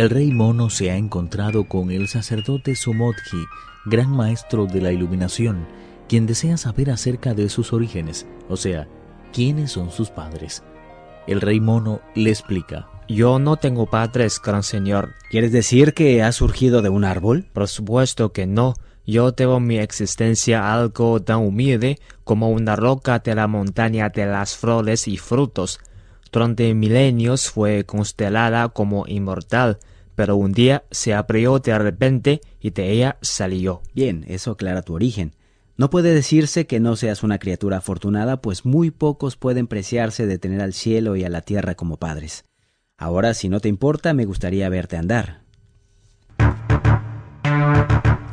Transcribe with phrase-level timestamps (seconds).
[0.00, 3.44] El rey mono se ha encontrado con el sacerdote Sumodji,
[3.84, 5.66] gran maestro de la iluminación,
[6.08, 8.88] quien desea saber acerca de sus orígenes, o sea,
[9.30, 10.62] quiénes son sus padres.
[11.26, 12.88] El rey mono le explica.
[13.08, 15.10] Yo no tengo padres, gran señor.
[15.30, 17.50] ¿Quieres decir que ha surgido de un árbol?
[17.52, 18.72] Por supuesto que no.
[19.06, 24.56] Yo tengo mi existencia algo tan humilde como una roca de la montaña de las
[24.56, 25.78] flores y frutos.
[26.32, 29.78] Durante milenios fue constelada como inmortal,
[30.20, 33.80] pero un día se abrió de repente y de ella salió.
[33.94, 35.34] Bien, eso aclara tu origen.
[35.78, 40.38] No puede decirse que no seas una criatura afortunada, pues muy pocos pueden preciarse de
[40.38, 42.44] tener al cielo y a la tierra como padres.
[42.98, 45.40] Ahora, si no te importa, me gustaría verte andar.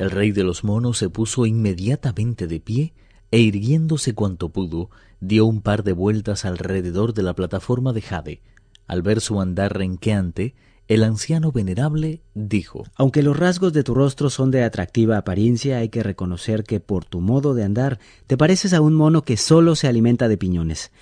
[0.00, 2.94] El rey de los monos se puso inmediatamente de pie
[3.30, 4.90] e irguiéndose cuanto pudo,
[5.20, 8.42] dio un par de vueltas alrededor de la plataforma de Jade.
[8.88, 10.56] Al ver su andar renqueante,
[10.88, 15.88] el anciano venerable dijo Aunque los rasgos de tu rostro son de atractiva apariencia, hay
[15.88, 19.74] que reconocer que por tu modo de andar te pareces a un mono que solo
[19.74, 20.92] se alimenta de piñones.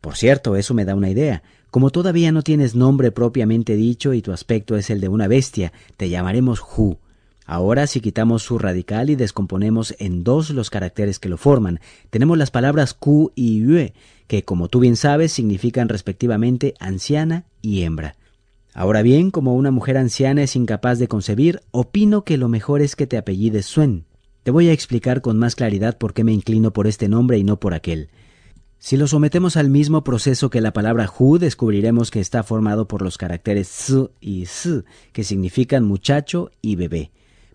[0.00, 1.42] Por cierto, eso me da una idea.
[1.70, 5.72] Como todavía no tienes nombre propiamente dicho y tu aspecto es el de una bestia,
[5.96, 6.98] te llamaremos Hu.
[7.46, 12.38] Ahora, si quitamos su radical y descomponemos en dos los caracteres que lo forman, tenemos
[12.38, 13.94] las palabras Q y Yue,
[14.26, 18.16] que como tú bien sabes significan respectivamente anciana y hembra.
[18.76, 22.96] Ahora bien, como una mujer anciana es incapaz de concebir, opino que lo mejor es
[22.96, 24.04] que te apellides Suen.
[24.42, 27.44] Te voy a explicar con más claridad por qué me inclino por este nombre y
[27.44, 28.08] no por aquel.
[28.80, 33.00] Si lo sometemos al mismo proceso que la palabra Hu, descubriremos que está formado por
[33.00, 34.82] los caracteres S y S,
[35.12, 37.12] que significan muchacho y bebé.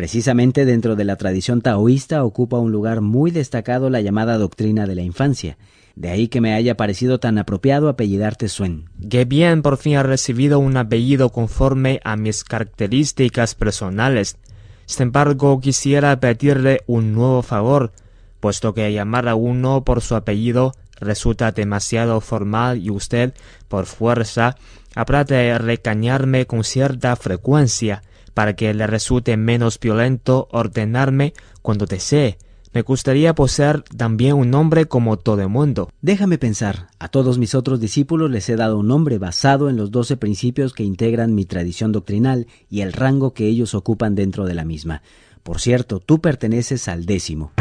[0.00, 4.94] Precisamente dentro de la tradición taoísta ocupa un lugar muy destacado la llamada doctrina de
[4.94, 5.58] la infancia.
[5.94, 8.88] De ahí que me haya parecido tan apropiado apellidarte Suen.
[9.10, 14.38] Qué bien por fin ha recibido un apellido conforme a mis características personales.
[14.86, 17.92] Sin embargo, quisiera pedirle un nuevo favor,
[18.40, 23.34] puesto que llamar a uno por su apellido resulta demasiado formal y usted,
[23.68, 24.56] por fuerza,
[24.94, 28.00] habrá de recañarme con cierta frecuencia
[28.40, 32.38] para que le resulte menos violento ordenarme cuando desee.
[32.72, 35.90] Me gustaría poseer también un nombre como todo el mundo.
[36.00, 36.88] Déjame pensar.
[36.98, 40.72] A todos mis otros discípulos les he dado un nombre basado en los doce principios
[40.72, 45.02] que integran mi tradición doctrinal y el rango que ellos ocupan dentro de la misma.
[45.42, 47.52] Por cierto, tú perteneces al décimo.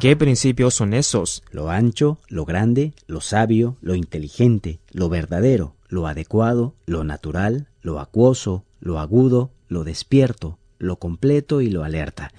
[0.00, 1.44] ¿Qué principios son esos?
[1.52, 8.00] Lo ancho, lo grande, lo sabio, lo inteligente, lo verdadero, lo adecuado, lo natural, lo
[8.00, 12.32] acuoso, lo agudo, lo despierto, lo completo y lo alerta.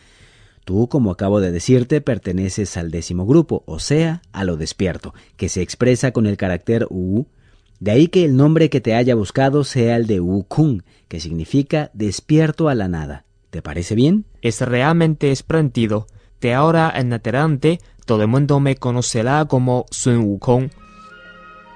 [0.65, 5.49] Tú, como acabo de decirte, perteneces al décimo grupo, o sea, a lo despierto, que
[5.49, 7.25] se expresa con el carácter U.
[7.79, 11.89] De ahí que el nombre que te haya buscado sea el de Wu-Kun, que significa
[11.93, 13.25] despierto a la nada.
[13.49, 14.25] ¿Te parece bien?
[14.41, 16.07] Es realmente espléndido.
[16.39, 20.69] De ahora en adelante, todo el mundo me conocerá como Sun Wukong.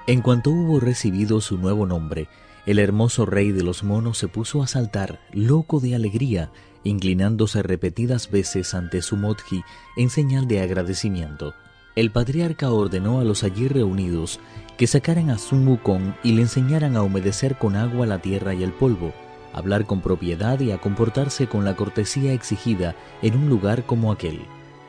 [0.06, 2.28] En cuanto hubo recibido su nuevo nombre,
[2.66, 6.50] el hermoso rey de los monos se puso a saltar, loco de alegría,
[6.82, 9.62] inclinándose repetidas veces ante su modji
[9.96, 11.54] en señal de agradecimiento.
[11.94, 14.40] El patriarca ordenó a los allí reunidos
[14.76, 18.62] que sacaran a Sun Wukong y le enseñaran a humedecer con agua la tierra y
[18.62, 19.14] el polvo,
[19.54, 24.40] hablar con propiedad y a comportarse con la cortesía exigida en un lugar como aquel.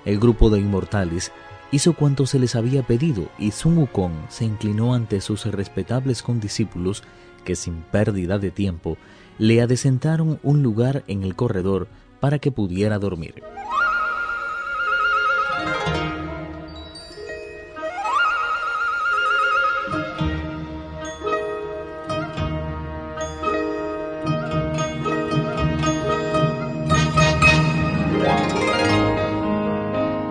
[0.03, 1.31] El grupo de inmortales
[1.71, 7.03] hizo cuanto se les había pedido y Sun Wukong se inclinó ante sus respetables condiscípulos
[7.43, 8.97] que sin pérdida de tiempo
[9.37, 11.87] le adecentaron un lugar en el corredor
[12.19, 13.43] para que pudiera dormir.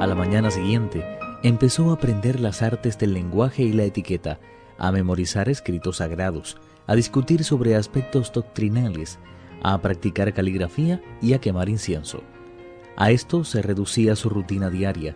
[0.00, 1.04] A la mañana siguiente,
[1.48, 4.40] empezó a aprender las artes del lenguaje y la etiqueta,
[4.78, 6.56] a memorizar escritos sagrados,
[6.86, 9.18] a discutir sobre aspectos doctrinales,
[9.62, 12.22] a practicar caligrafía y a quemar incienso.
[12.96, 15.14] A esto se reducía su rutina diaria.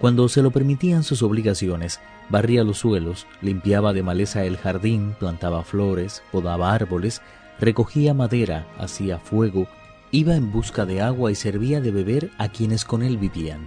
[0.00, 5.64] Cuando se lo permitían sus obligaciones, barría los suelos, limpiaba de maleza el jardín, plantaba
[5.64, 7.22] flores, podaba árboles,
[7.60, 9.66] recogía madera, hacía fuego
[10.12, 13.66] iba en busca de agua y servía de beber a quienes con él vivían.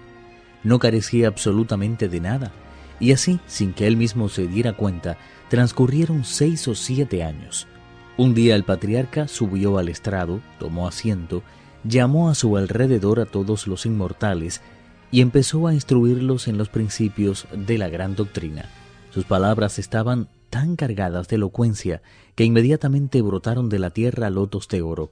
[0.65, 2.51] No carecía absolutamente de nada,
[2.99, 5.17] y así, sin que él mismo se diera cuenta,
[5.47, 7.67] transcurrieron seis o siete años.
[8.17, 11.43] Un día el patriarca subió al estrado, tomó asiento,
[11.83, 14.61] llamó a su alrededor a todos los inmortales
[15.11, 18.65] y empezó a instruirlos en los principios de la gran doctrina.
[19.11, 22.01] Sus palabras estaban tan cargadas de elocuencia
[22.33, 25.11] que inmediatamente brotaron de la tierra lotos de oro.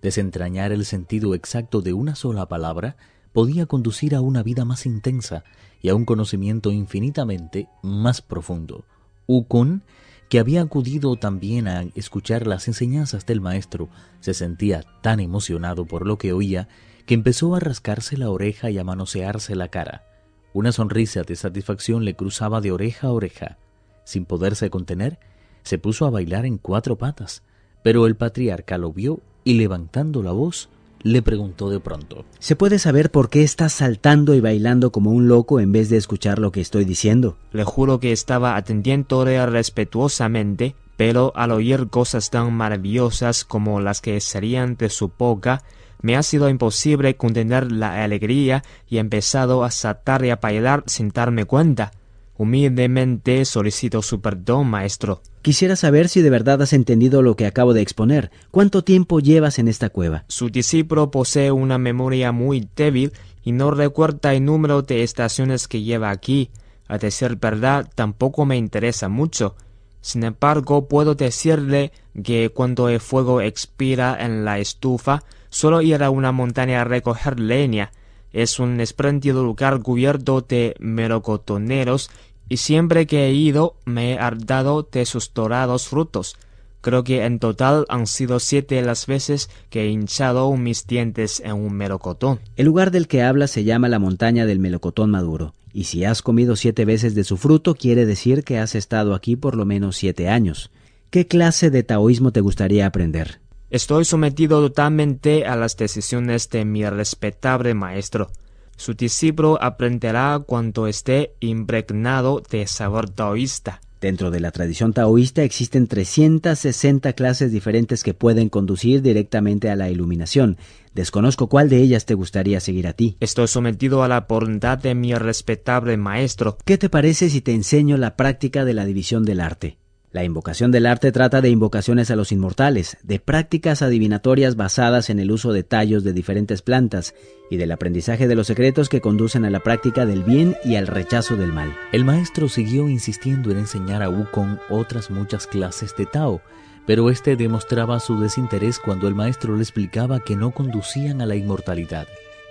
[0.00, 2.96] Desentrañar el sentido exacto de una sola palabra
[3.34, 5.44] podía conducir a una vida más intensa
[5.82, 8.84] y a un conocimiento infinitamente más profundo.
[9.26, 9.82] Ukon
[10.30, 13.88] que había acudido también a escuchar las enseñanzas del maestro,
[14.20, 16.68] se sentía tan emocionado por lo que oía
[17.06, 20.04] que empezó a rascarse la oreja y a manosearse la cara.
[20.52, 23.58] Una sonrisa de satisfacción le cruzaba de oreja a oreja.
[24.04, 25.18] Sin poderse contener,
[25.64, 27.42] se puso a bailar en cuatro patas,
[27.82, 30.70] pero el patriarca lo vio y levantando la voz,
[31.04, 32.24] le preguntó de pronto.
[32.40, 35.98] ¿Se puede saber por qué estás saltando y bailando como un loco en vez de
[35.98, 37.36] escuchar lo que estoy diciendo?
[37.52, 44.18] Le juro que estaba atendiéndole respetuosamente, pero al oír cosas tan maravillosas como las que
[44.20, 45.62] serían de su boca,
[46.00, 50.84] me ha sido imposible contener la alegría y he empezado a saltar y a bailar
[50.86, 51.92] sin darme cuenta.
[52.36, 55.22] Humildemente solicito su perdón, maestro.
[55.42, 58.32] Quisiera saber si de verdad has entendido lo que acabo de exponer.
[58.50, 60.24] ¿Cuánto tiempo llevas en esta cueva?
[60.26, 63.12] Su discípulo posee una memoria muy débil
[63.44, 66.50] y no recuerda el número de estaciones que lleva aquí.
[66.88, 69.54] A decir verdad, tampoco me interesa mucho.
[70.00, 76.10] Sin embargo, puedo decirle que cuando el fuego expira en la estufa, solo ir a
[76.10, 77.92] una montaña a recoger leña
[78.34, 82.10] es un espléndido lugar cubierto de melocotoneros
[82.48, 86.36] y siempre que he ido me he dado de sus dorados frutos.
[86.80, 91.52] Creo que en total han sido siete las veces que he hinchado mis dientes en
[91.52, 92.40] un melocotón.
[92.56, 96.20] El lugar del que habla se llama la montaña del melocotón maduro, y si has
[96.20, 99.96] comido siete veces de su fruto quiere decir que has estado aquí por lo menos
[99.96, 100.70] siete años.
[101.08, 103.43] ¿Qué clase de taoísmo te gustaría aprender?
[103.74, 108.30] Estoy sometido totalmente a las decisiones de mi respetable maestro.
[108.76, 113.80] Su discípulo aprenderá cuando esté impregnado de sabor taoísta.
[114.00, 119.90] Dentro de la tradición taoísta existen 360 clases diferentes que pueden conducir directamente a la
[119.90, 120.56] iluminación.
[120.94, 123.16] Desconozco cuál de ellas te gustaría seguir a ti.
[123.18, 126.58] Estoy sometido a la voluntad de mi respetable maestro.
[126.64, 129.78] ¿Qué te parece si te enseño la práctica de la división del arte?
[130.14, 135.18] La invocación del arte trata de invocaciones a los inmortales, de prácticas adivinatorias basadas en
[135.18, 137.16] el uso de tallos de diferentes plantas
[137.50, 140.86] y del aprendizaje de los secretos que conducen a la práctica del bien y al
[140.86, 141.76] rechazo del mal.
[141.90, 146.40] El maestro siguió insistiendo en enseñar a Wukong otras muchas clases de Tao,
[146.86, 151.34] pero este demostraba su desinterés cuando el maestro le explicaba que no conducían a la
[151.34, 152.06] inmortalidad.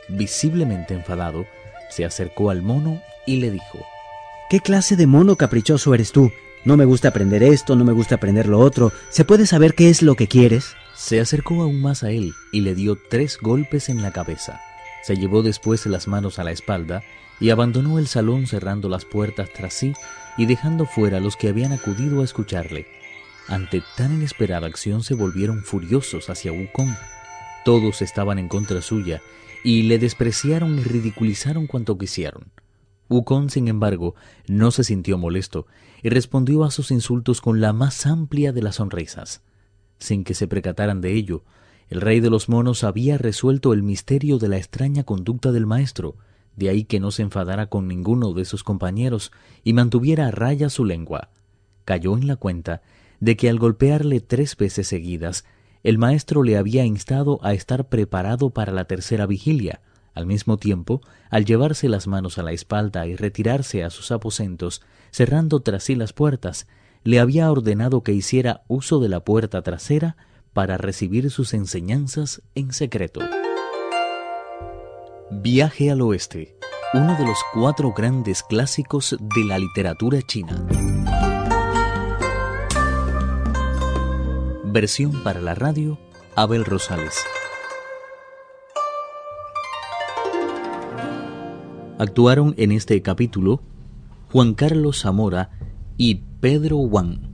[0.09, 1.45] Visiblemente enfadado,
[1.89, 3.79] se acercó al mono y le dijo,
[4.49, 6.29] ¿Qué clase de mono caprichoso eres tú?
[6.65, 8.93] No me gusta aprender esto, no me gusta aprender lo otro.
[9.09, 10.75] ¿Se puede saber qué es lo que quieres?
[10.95, 14.61] Se acercó aún más a él y le dio tres golpes en la cabeza.
[15.03, 17.03] Se llevó después las manos a la espalda
[17.41, 19.93] y abandonó el salón cerrando las puertas tras sí
[20.37, 22.87] y dejando fuera a los que habían acudido a escucharle.
[23.49, 26.95] Ante tan inesperada acción se volvieron furiosos hacia Wukong.
[27.65, 29.21] Todos estaban en contra suya
[29.65, 32.45] y le despreciaron y ridiculizaron cuanto quisieron.
[33.09, 34.15] Wukong, sin embargo,
[34.47, 35.67] no se sintió molesto
[36.01, 39.41] y respondió a sus insultos con la más amplia de las sonrisas.
[39.99, 41.43] Sin que se percataran de ello,
[41.89, 46.15] el rey de los monos había resuelto el misterio de la extraña conducta del maestro,
[46.55, 49.31] de ahí que no se enfadara con ninguno de sus compañeros
[49.63, 51.29] y mantuviera a raya su lengua.
[51.85, 52.81] Cayó en la cuenta
[53.19, 55.45] de que al golpearle tres veces seguidas,
[55.83, 59.81] el maestro le había instado a estar preparado para la tercera vigilia,
[60.13, 64.81] al mismo tiempo, al llevarse las manos a la espalda y retirarse a sus aposentos,
[65.11, 66.67] cerrando tras sí las puertas,
[67.03, 70.15] le había ordenado que hiciera uso de la puerta trasera
[70.53, 73.21] para recibir sus enseñanzas en secreto.
[75.31, 76.55] Viaje al Oeste,
[76.93, 80.65] uno de los cuatro grandes clásicos de la literatura china.
[84.63, 85.99] Versión para la radio,
[86.35, 87.15] Abel Rosales.
[92.03, 93.61] Actuaron en este capítulo
[94.29, 95.51] Juan Carlos Zamora
[95.95, 97.29] y Pedro Wang.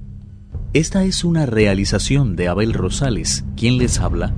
[0.73, 4.31] Esta es una realización de Abel Rosales, quien les habla,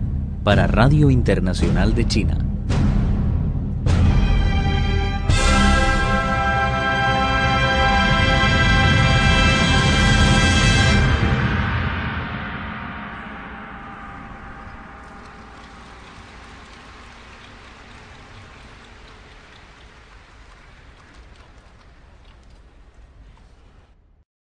[0.45, 2.40] para Radio Internacional de China.